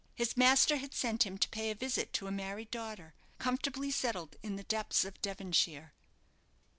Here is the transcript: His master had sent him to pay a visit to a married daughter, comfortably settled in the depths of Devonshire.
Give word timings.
His 0.15 0.35
master 0.35 0.77
had 0.77 0.95
sent 0.95 1.27
him 1.27 1.37
to 1.37 1.47
pay 1.49 1.69
a 1.69 1.75
visit 1.75 2.11
to 2.13 2.25
a 2.25 2.31
married 2.31 2.71
daughter, 2.71 3.13
comfortably 3.37 3.91
settled 3.91 4.35
in 4.41 4.55
the 4.55 4.63
depths 4.63 5.05
of 5.05 5.21
Devonshire. 5.21 5.93